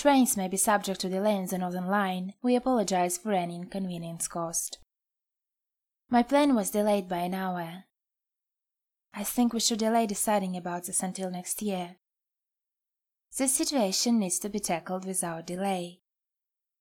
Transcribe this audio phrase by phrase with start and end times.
[0.00, 2.32] Trains may be subject to delay on the Northern Line.
[2.40, 4.78] We apologize for any inconvenience caused.
[6.08, 7.84] My plane was delayed by an hour.
[9.12, 11.96] I think we should delay deciding about this until next year.
[13.36, 16.00] This situation needs to be tackled without delay.